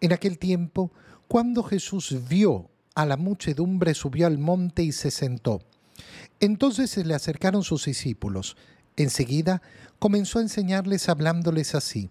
En 0.00 0.12
aquel 0.12 0.38
tiempo, 0.38 0.92
cuando 1.26 1.64
Jesús 1.64 2.16
vio 2.28 2.70
a 2.94 3.06
la 3.06 3.16
muchedumbre, 3.16 3.94
subió 3.94 4.28
al 4.28 4.38
monte 4.38 4.84
y 4.84 4.92
se 4.92 5.10
sentó. 5.10 5.62
Entonces 6.38 6.90
se 6.90 7.04
le 7.04 7.14
acercaron 7.14 7.64
sus 7.64 7.86
discípulos. 7.86 8.56
Enseguida 8.96 9.62
comenzó 9.98 10.38
a 10.38 10.42
enseñarles 10.42 11.08
hablándoles 11.08 11.74
así. 11.74 12.10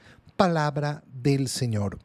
palabra 0.41 1.03
del 1.21 1.47
Señor. 1.47 1.99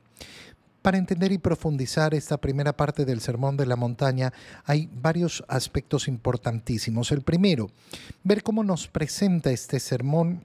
Para 0.82 0.98
entender 0.98 1.32
y 1.32 1.38
profundizar 1.38 2.12
esta 2.12 2.36
primera 2.36 2.76
parte 2.76 3.06
del 3.06 3.22
Sermón 3.22 3.56
de 3.56 3.64
la 3.64 3.76
Montaña 3.76 4.30
hay 4.66 4.90
varios 4.92 5.42
aspectos 5.48 6.06
importantísimos. 6.06 7.12
El 7.12 7.22
primero, 7.22 7.70
ver 8.24 8.42
cómo 8.42 8.62
nos 8.62 8.88
presenta 8.88 9.50
este 9.52 9.80
sermón 9.80 10.44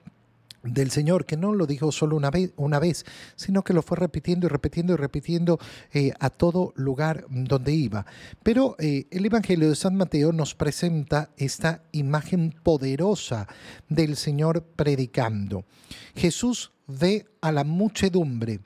del 0.64 0.90
Señor, 0.90 1.26
que 1.26 1.36
no 1.36 1.54
lo 1.54 1.68
dijo 1.68 1.92
solo 1.92 2.16
una 2.16 2.80
vez, 2.80 3.06
sino 3.36 3.62
que 3.62 3.74
lo 3.74 3.82
fue 3.82 3.98
repitiendo 3.98 4.46
y 4.46 4.50
repitiendo 4.50 4.94
y 4.94 4.96
repitiendo 4.96 5.60
eh, 5.92 6.14
a 6.18 6.30
todo 6.30 6.72
lugar 6.78 7.26
donde 7.30 7.74
iba. 7.74 8.06
Pero 8.42 8.78
eh, 8.80 9.08
el 9.12 9.26
Evangelio 9.26 9.68
de 9.68 9.76
San 9.76 9.98
Mateo 9.98 10.32
nos 10.32 10.56
presenta 10.56 11.32
esta 11.36 11.84
imagen 11.92 12.56
poderosa 12.64 13.50
del 13.90 14.16
Señor 14.16 14.64
predicando. 14.64 15.66
Jesús 16.16 16.72
ve 16.92 17.26
a 17.42 17.52
la 17.52 17.64
muchedumbre 17.64 18.60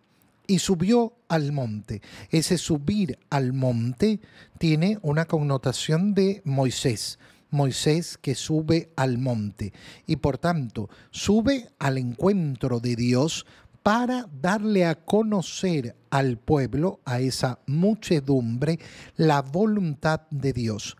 y 0.47 0.59
subió 0.59 1.13
al 1.27 1.51
monte. 1.51 2.01
Ese 2.29 2.57
subir 2.57 3.17
al 3.29 3.53
monte 3.53 4.19
tiene 4.57 4.99
una 5.01 5.25
connotación 5.25 6.13
de 6.13 6.41
Moisés. 6.45 7.19
Moisés 7.51 8.17
que 8.17 8.35
sube 8.35 8.89
al 8.97 9.17
monte 9.17 9.71
y 10.05 10.17
por 10.17 10.37
tanto 10.37 10.89
sube 11.11 11.69
al 11.79 11.97
encuentro 11.97 12.81
de 12.81 12.95
Dios 12.97 13.45
para 13.81 14.27
darle 14.41 14.85
a 14.85 14.95
conocer 14.95 15.95
al 16.09 16.37
pueblo, 16.37 16.99
a 17.05 17.19
esa 17.19 17.59
muchedumbre, 17.67 18.79
la 19.15 19.41
voluntad 19.41 20.21
de 20.31 20.53
Dios. 20.53 20.97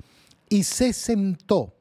Y 0.48 0.63
se 0.63 0.94
sentó 0.94 1.75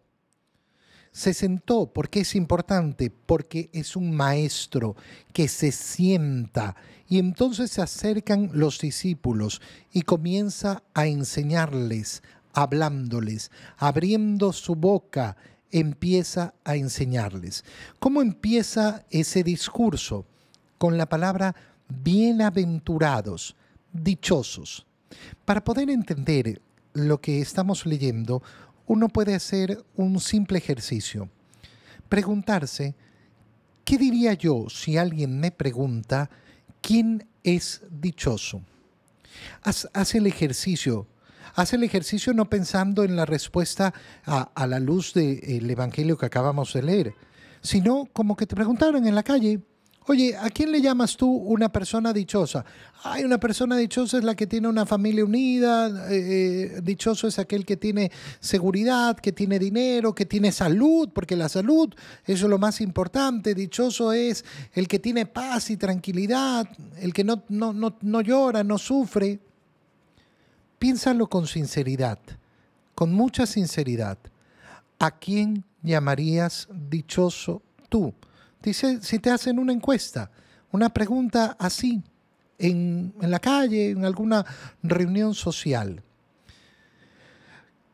se 1.14 1.33
sentó, 1.33 1.87
porque 1.87 2.21
es 2.21 2.35
importante, 2.35 3.09
porque 3.09 3.71
es 3.73 3.94
un 3.94 4.16
maestro 4.16 4.97
que 5.33 5.47
se 5.47 5.71
sienta. 5.71 6.75
Y 7.09 7.21
entonces 7.21 7.71
se 7.71 7.83
acercan 7.83 8.50
los 8.52 8.80
discípulos 8.80 9.62
y 9.92 10.02
comienza 10.02 10.83
a 10.92 11.06
enseñarles, 11.06 12.25
hablándoles, 12.52 13.52
abriendo 13.76 14.52
su 14.52 14.75
boca, 14.75 15.37
empieza 15.71 16.54
a 16.64 16.75
enseñarles. 16.75 17.64
¿Cómo 18.00 18.21
empieza 18.21 19.04
ese 19.11 19.44
discurso? 19.44 20.26
Con 20.78 20.99
la 20.99 21.06
palabra 21.06 21.54
bienaventurados, 21.88 23.54
dichosos. 23.92 24.85
Para 25.44 25.62
poder 25.62 25.90
entender 25.90 26.61
lo 26.92 27.21
que 27.21 27.40
estamos 27.40 27.87
leyendo, 27.87 28.42
uno 28.87 29.09
puede 29.09 29.35
hacer 29.35 29.85
un 29.97 30.21
simple 30.21 30.59
ejercicio. 30.59 31.29
Preguntarse, 32.09 32.95
¿qué 33.85 33.99
diría 33.99 34.35
yo 34.35 34.67
si 34.69 34.97
alguien 34.97 35.41
me 35.41 35.50
pregunta 35.50 36.31
quién 36.81 37.26
es 37.43 37.83
dichoso? 37.91 38.62
Haz, 39.62 40.14
el 40.14 40.26
ejercicio. 40.26 41.07
Haz 41.55 41.73
el 41.73 41.83
ejercicio 41.83 42.35
no 42.35 42.49
pensando 42.49 43.05
en 43.05 43.17
la 43.17 43.26
respuesta 43.26 43.95
a, 44.25 44.67
la 44.67 44.81
luz 44.81 45.14
del 45.14 45.71
Evangelio 45.71 46.19
que 46.19 46.26
acabamos 46.26 46.73
de 46.73 46.83
leer, 46.83 47.14
sino 47.62 48.09
como 48.12 48.37
que 48.37 48.47
te 48.47 48.57
preguntaron 48.57 49.07
en 49.07 49.14
la 49.14 49.23
calle, 49.23 49.61
Oye, 50.06 50.37
¿a 50.37 50.50
quién 50.50 50.70
le 50.70 50.82
llamas 50.82 51.16
tú 51.16 51.30
una 51.30 51.73
persona 51.73 52.12
dichosa? 52.12 52.62
Ay, 53.04 53.25
una 53.25 53.40
persona 53.40 53.75
dichosa 53.78 54.18
es 54.18 54.25
la 54.25 54.34
que 54.34 54.46
tiene 54.46 54.68
una 54.68 54.84
familia 54.84 55.25
unida, 55.25 56.11
eh, 56.11 56.75
eh, 56.76 56.80
dichoso 56.82 57.26
es 57.26 57.38
aquel 57.38 57.64
que 57.64 57.78
tiene 57.78 58.12
seguridad, 58.38 59.16
que 59.16 59.32
tiene 59.32 59.58
dinero, 59.58 60.14
que 60.14 60.26
tiene 60.26 60.52
salud, 60.52 61.08
porque 61.14 61.37
la 61.37 61.49
salud 61.49 61.94
eso 62.26 62.44
es 62.44 62.50
lo 62.50 62.58
más 62.58 62.82
importante. 62.82 63.54
Dichoso 63.54 64.12
es 64.12 64.44
el 64.75 64.88
que 64.88 64.99
tiene 64.99 65.25
paz 65.25 65.70
y 65.70 65.78
tranquilidad, 65.78 66.68
el 66.99 67.14
que 67.14 67.25
no, 67.25 67.42
no, 67.49 67.73
no, 67.73 67.96
no 68.02 68.20
llora, 68.20 68.62
no 68.62 68.76
sufre. 68.76 69.40
Piénsalo 70.78 71.28
con 71.28 71.46
sinceridad, 71.46 72.18
con 72.94 73.11
mucha 73.14 73.46
sinceridad. 73.46 74.18
¿A 74.99 75.12
quién 75.12 75.64
llamarías 75.82 76.68
dichoso 76.90 77.62
tú? 77.88 78.12
Dice, 78.64 79.02
si 79.02 79.18
te 79.18 79.30
hacen 79.30 79.59
una 79.59 79.75
encuesta, 79.75 80.30
una 80.73 80.88
pregunta 80.88 81.54
así, 81.59 82.02
en, 82.56 83.12
en 83.21 83.30
la 83.30 83.38
calle, 83.38 83.90
en 83.90 84.06
alguna 84.06 84.47
reunión 84.83 85.35
social. 85.35 86.02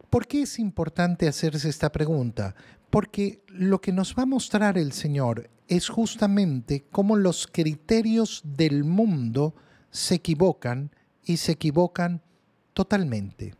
¿Por 0.09 0.29
qué 0.29 0.43
es 0.43 0.61
importante 0.61 1.27
hacerse 1.27 1.69
esta 1.69 1.91
pregunta? 1.91 2.55
Porque 2.89 3.43
lo 3.49 3.81
que 3.81 3.91
nos 3.91 4.15
va 4.15 4.23
a 4.23 4.27
mostrar 4.27 4.79
el 4.79 4.93
Señor 4.93 5.50
es 5.67 5.89
justamente 5.89 6.85
cómo 6.93 7.17
los 7.17 7.49
criterios 7.49 8.41
del 8.45 8.85
mundo 8.85 9.57
se 9.91 10.15
equivocan 10.15 10.93
y 11.25 11.39
se 11.39 11.53
equivocan 11.53 12.23
totalmente. 12.75 13.55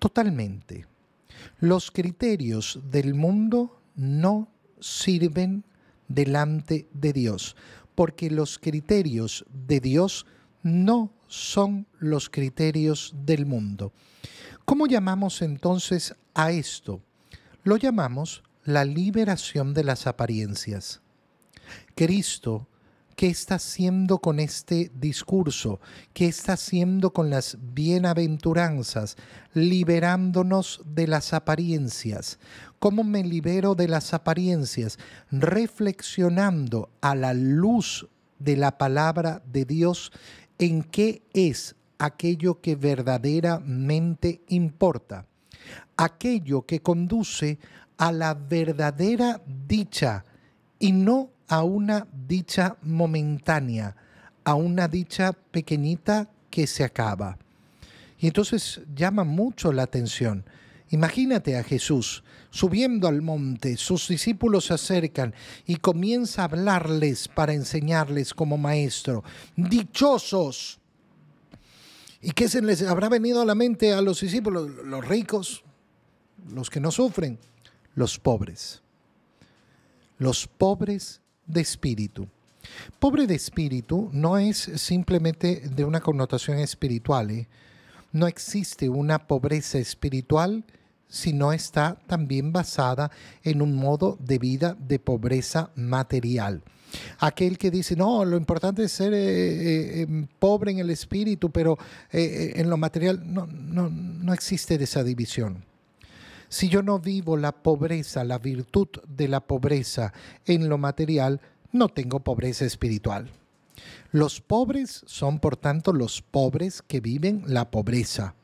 Totalmente. 0.00 0.86
Los 1.60 1.92
criterios 1.92 2.80
del 2.90 3.14
mundo 3.14 3.80
no 3.94 4.48
sirven 4.80 5.64
delante 6.08 6.88
de 6.92 7.12
Dios, 7.12 7.56
porque 7.94 8.30
los 8.30 8.58
criterios 8.58 9.44
de 9.52 9.80
Dios 9.80 10.26
no 10.62 11.12
son 11.28 11.86
los 11.98 12.30
criterios 12.30 13.14
del 13.24 13.46
mundo. 13.46 13.92
¿Cómo 14.64 14.86
llamamos 14.86 15.42
entonces 15.42 16.14
a 16.34 16.50
esto? 16.50 17.00
Lo 17.62 17.76
llamamos 17.76 18.42
la 18.64 18.84
liberación 18.84 19.74
de 19.74 19.84
las 19.84 20.06
apariencias. 20.06 21.00
Cristo 21.94 22.68
¿Qué 23.16 23.28
está 23.28 23.54
haciendo 23.54 24.18
con 24.18 24.38
este 24.38 24.92
discurso? 24.94 25.80
¿Qué 26.12 26.26
está 26.26 26.52
haciendo 26.52 27.14
con 27.14 27.30
las 27.30 27.56
bienaventuranzas? 27.72 29.16
Liberándonos 29.54 30.82
de 30.84 31.06
las 31.06 31.32
apariencias. 31.32 32.38
¿Cómo 32.78 33.04
me 33.04 33.24
libero 33.24 33.74
de 33.74 33.88
las 33.88 34.12
apariencias? 34.12 34.98
Reflexionando 35.30 36.90
a 37.00 37.14
la 37.14 37.32
luz 37.32 38.06
de 38.38 38.58
la 38.58 38.76
palabra 38.76 39.42
de 39.50 39.64
Dios 39.64 40.12
en 40.58 40.82
qué 40.82 41.22
es 41.32 41.74
aquello 41.96 42.60
que 42.60 42.76
verdaderamente 42.76 44.42
importa. 44.48 45.24
Aquello 45.96 46.66
que 46.66 46.82
conduce 46.82 47.58
a 47.96 48.12
la 48.12 48.34
verdadera 48.34 49.40
dicha 49.46 50.26
y 50.78 50.92
no 50.92 51.30
a 51.48 51.62
una 51.62 52.06
dicha 52.26 52.76
momentánea, 52.82 53.96
a 54.44 54.54
una 54.54 54.88
dicha 54.88 55.32
pequeñita 55.32 56.28
que 56.50 56.66
se 56.66 56.84
acaba. 56.84 57.38
Y 58.18 58.28
entonces 58.28 58.80
llama 58.94 59.24
mucho 59.24 59.72
la 59.72 59.82
atención. 59.82 60.44
Imagínate 60.90 61.56
a 61.56 61.64
Jesús 61.64 62.22
subiendo 62.56 63.06
al 63.06 63.20
monte, 63.20 63.76
sus 63.76 64.08
discípulos 64.08 64.66
se 64.66 64.74
acercan 64.74 65.34
y 65.66 65.76
comienza 65.76 66.42
a 66.42 66.44
hablarles 66.46 67.28
para 67.28 67.52
enseñarles 67.52 68.32
como 68.32 68.56
maestro. 68.56 69.22
Dichosos. 69.56 70.80
¿Y 72.22 72.30
qué 72.30 72.48
se 72.48 72.62
les 72.62 72.82
habrá 72.82 73.10
venido 73.10 73.42
a 73.42 73.44
la 73.44 73.54
mente 73.54 73.92
a 73.92 74.00
los 74.00 74.20
discípulos? 74.20 74.70
Los 74.84 75.06
ricos, 75.06 75.64
los 76.48 76.70
que 76.70 76.80
no 76.80 76.90
sufren, 76.90 77.38
los 77.94 78.18
pobres. 78.18 78.82
Los 80.18 80.46
pobres 80.46 81.20
de 81.46 81.60
espíritu. 81.60 82.28
Pobre 82.98 83.26
de 83.26 83.34
espíritu 83.34 84.10
no 84.12 84.38
es 84.38 84.70
simplemente 84.76 85.62
de 85.68 85.84
una 85.84 86.00
connotación 86.00 86.58
espiritual. 86.58 87.30
¿eh? 87.30 87.48
No 88.12 88.26
existe 88.26 88.88
una 88.88 89.26
pobreza 89.26 89.78
espiritual 89.78 90.64
si 91.08 91.32
no 91.32 91.52
está 91.52 91.96
también 92.06 92.52
basada 92.52 93.10
en 93.44 93.62
un 93.62 93.76
modo 93.76 94.18
de 94.20 94.38
vida 94.38 94.76
de 94.78 94.98
pobreza 94.98 95.70
material. 95.76 96.62
Aquel 97.18 97.58
que 97.58 97.70
dice, 97.70 97.94
no, 97.94 98.24
lo 98.24 98.36
importante 98.36 98.84
es 98.84 98.92
ser 98.92 99.12
eh, 99.12 100.02
eh, 100.02 100.26
pobre 100.38 100.72
en 100.72 100.78
el 100.78 100.90
espíritu, 100.90 101.50
pero 101.50 101.78
en 102.10 102.70
lo 102.70 102.76
material, 102.76 103.22
no, 103.24 103.46
no, 103.46 103.90
no 103.90 104.32
existe 104.32 104.82
esa 104.82 105.04
división. 105.04 105.64
Si 106.48 106.68
yo 106.68 106.82
no 106.82 106.98
vivo 106.98 107.36
la 107.36 107.52
pobreza, 107.62 108.24
la 108.24 108.38
virtud 108.38 108.88
de 109.08 109.28
la 109.28 109.40
pobreza 109.40 110.12
en 110.44 110.68
lo 110.68 110.78
material, 110.78 111.40
no 111.72 111.88
tengo 111.88 112.20
pobreza 112.20 112.64
espiritual. 112.64 113.30
Los 114.10 114.40
pobres 114.40 115.02
son, 115.06 115.38
por 115.38 115.56
tanto, 115.56 115.92
los 115.92 116.22
pobres 116.22 116.82
que 116.82 117.00
viven 117.00 117.42
la 117.46 117.70
pobreza. 117.70 118.34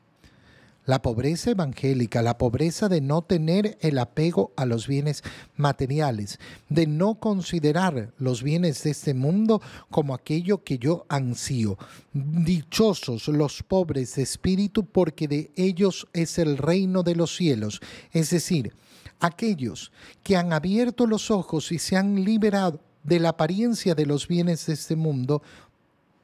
La 0.84 1.00
pobreza 1.00 1.52
evangélica, 1.52 2.22
la 2.22 2.38
pobreza 2.38 2.88
de 2.88 3.00
no 3.00 3.22
tener 3.22 3.78
el 3.80 3.98
apego 3.98 4.52
a 4.56 4.66
los 4.66 4.88
bienes 4.88 5.22
materiales, 5.56 6.40
de 6.68 6.88
no 6.88 7.14
considerar 7.14 8.12
los 8.18 8.42
bienes 8.42 8.82
de 8.82 8.90
este 8.90 9.14
mundo 9.14 9.62
como 9.90 10.12
aquello 10.12 10.64
que 10.64 10.78
yo 10.78 11.06
ansío. 11.08 11.78
Dichosos 12.12 13.28
los 13.28 13.62
pobres 13.62 14.16
de 14.16 14.22
espíritu, 14.22 14.84
porque 14.84 15.28
de 15.28 15.52
ellos 15.54 16.08
es 16.12 16.38
el 16.38 16.58
reino 16.58 17.04
de 17.04 17.14
los 17.14 17.36
cielos. 17.36 17.80
Es 18.12 18.30
decir, 18.30 18.72
aquellos 19.20 19.92
que 20.24 20.36
han 20.36 20.52
abierto 20.52 21.06
los 21.06 21.30
ojos 21.30 21.70
y 21.70 21.78
se 21.78 21.96
han 21.96 22.24
liberado 22.24 22.80
de 23.04 23.20
la 23.20 23.30
apariencia 23.30 23.94
de 23.94 24.06
los 24.06 24.26
bienes 24.26 24.66
de 24.66 24.74
este 24.74 24.96
mundo 24.96 25.42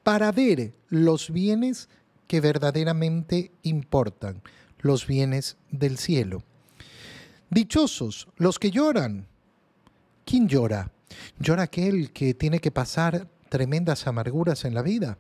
para 0.03 0.33
ver 0.33 0.73
los 0.89 1.31
bienes 1.31 1.89
que 2.29 2.41
verdaderamente 2.41 3.51
importan, 3.63 4.43
los 4.79 5.07
bienes 5.07 5.57
del 5.71 5.99
cielo. 5.99 6.45
Dichosos 7.51 8.29
los 8.37 8.59
que 8.59 8.71
lloran. 8.71 9.27
¿Quién 10.25 10.47
llora? 10.47 10.93
Llora 11.39 11.65
aquel 11.65 12.13
que 12.13 12.35
tiene 12.35 12.61
que 12.61 12.71
pasar 12.71 13.27
tremendas 13.49 14.07
amarguras 14.07 14.65
en 14.65 14.75
la 14.75 14.83
vida. 14.83 15.19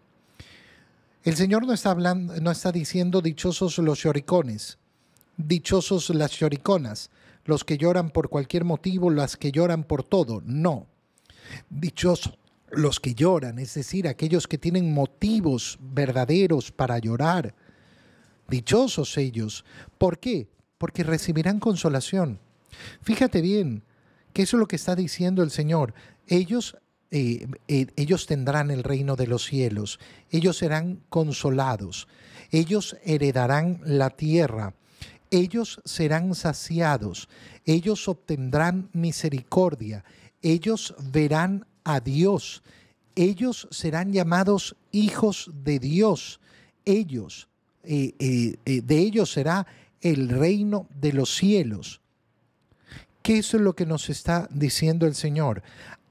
El 1.25 1.35
Señor 1.35 1.67
no 1.67 1.73
está 1.73 1.91
hablando, 1.91 2.39
no 2.41 2.51
está 2.51 2.71
diciendo 2.71 3.21
dichosos 3.21 3.79
los 3.79 4.03
lloricones, 4.03 4.79
dichosos 5.37 6.11
las 6.11 6.33
lloriconas, 6.33 7.11
los 7.45 7.65
que 7.65 7.79
lloran 7.79 8.11
por 8.11 8.29
cualquier 8.29 8.65
motivo, 8.65 9.11
las 9.11 9.37
que 9.37 9.51
lloran 9.51 9.85
por 9.85 10.05
todo. 10.05 10.43
No. 10.45 10.87
Dichosos 11.71 12.39
los 12.71 13.01
que 13.01 13.15
lloran, 13.15 13.59
es 13.59 13.75
decir, 13.75 14.09
aquellos 14.09 14.47
que 14.47 14.59
tienen 14.59 14.93
motivos 14.93 15.79
verdaderos 15.81 16.71
para 16.71 16.99
llorar. 16.99 17.55
Dichosos 18.49 19.17
ellos. 19.19 19.65
¿Por 19.99 20.19
qué? 20.19 20.49
Porque 20.79 21.03
recibirán 21.03 21.61
consolación. 21.61 22.41
Fíjate 23.03 23.41
bien, 23.41 23.83
que 24.33 24.43
eso 24.43 24.57
es 24.57 24.61
lo 24.61 24.69
que 24.69 24.77
está 24.77 24.95
diciendo 24.95 25.43
el 25.43 25.51
Señor. 25.51 25.95
Ellos, 26.27 26.77
eh, 27.11 27.47
eh, 27.69 27.87
ellos 27.97 28.27
tendrán 28.27 28.71
el 28.71 28.85
reino 28.85 29.17
de 29.17 29.27
los 29.27 29.45
cielos, 29.45 29.99
ellos 30.31 30.59
serán 30.59 31.01
consolados, 31.09 32.09
ellos 32.51 32.97
heredarán 33.05 33.81
la 33.85 34.11
tierra, 34.11 34.75
ellos 35.31 35.81
serán 35.85 36.35
saciados, 36.35 37.29
ellos 37.65 38.09
obtendrán 38.09 38.91
misericordia, 38.93 40.05
ellos 40.43 40.95
verán 41.13 41.67
a 41.89 42.01
Dios, 42.01 42.63
ellos 43.17 43.67
serán 43.71 44.13
llamados 44.13 44.77
hijos 44.93 45.51
de 45.65 45.79
Dios, 45.79 46.39
ellos, 46.85 47.49
eh, 47.83 48.13
eh, 48.19 48.57
eh, 48.67 48.83
de 48.83 48.99
ellos 48.99 49.33
será 49.33 49.67
el 50.03 50.29
reino 50.29 50.87
de 51.01 51.15
los 51.15 51.35
cielos. 51.35 52.03
¿Qué 53.23 53.39
es 53.39 53.55
lo 53.55 53.75
que 53.75 53.87
nos 53.87 54.11
está 54.11 54.49
diciendo 54.53 55.07
el 55.07 55.15
Señor? 55.15 55.63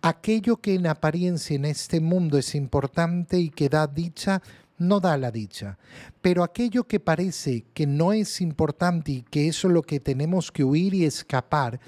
Aquello 0.02 0.58
que 0.58 0.74
en 0.74 0.88
apariencia 0.88 1.56
en 1.56 1.66
este 1.66 2.00
mundo 2.00 2.40
es 2.40 2.56
importante 2.56 3.40
y 3.40 3.50
que 3.50 3.70
da 3.70 3.86
dicha, 3.86 4.42
no 4.80 5.00
da 5.00 5.16
la 5.16 5.30
dicha. 5.30 5.78
Pero 6.22 6.44
aquello 6.44 6.86
que 6.86 7.00
parece 7.00 7.66
que 7.76 7.86
no 7.86 8.14
es 8.14 8.42
importante 8.42 9.12
y 9.12 9.22
que 9.22 9.48
eso 9.48 9.68
es 9.68 9.76
lo 9.76 9.84
que 9.84 10.00
tenemos 10.00 10.52
que 10.52 10.64
huir 10.64 10.96
y 10.96 11.06
escapar, 11.06 11.80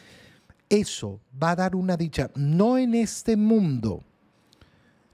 eso 0.70 1.20
va 1.42 1.52
a 1.52 1.56
dar 1.56 1.76
una 1.76 1.98
dicha, 1.98 2.30
no 2.36 2.78
en 2.78 2.94
este 2.94 3.36
mundo, 3.36 4.04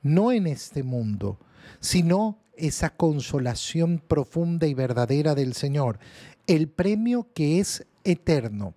no 0.02 0.32
en 0.32 0.48
este 0.48 0.84
mundo, 0.84 1.40
sino 1.80 2.38
esa 2.58 2.90
consolación 2.90 4.02
profunda 4.06 4.68
y 4.68 4.74
verdadera 4.74 5.34
del 5.34 5.54
Señor, 5.54 6.00
el 6.48 6.68
premio 6.68 7.28
que 7.34 7.60
es 7.60 7.86
eterno. 8.04 8.76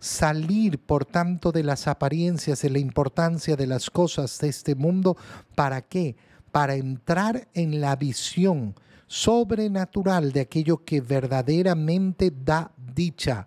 salir 0.00 0.78
por 0.78 1.04
tanto 1.04 1.52
de 1.52 1.62
las 1.62 1.86
apariencias, 1.86 2.62
de 2.62 2.70
la 2.70 2.78
importancia 2.78 3.54
de 3.54 3.66
las 3.66 3.90
cosas 3.90 4.38
de 4.38 4.48
este 4.48 4.74
mundo. 4.74 5.16
¿Para 5.54 5.82
qué? 5.82 6.16
Para 6.50 6.74
entrar 6.74 7.48
en 7.54 7.80
la 7.80 7.94
visión 7.96 8.74
sobrenatural 9.06 10.32
de 10.32 10.40
aquello 10.40 10.84
que 10.84 11.00
verdaderamente 11.00 12.32
da 12.32 12.72
dicha, 12.94 13.46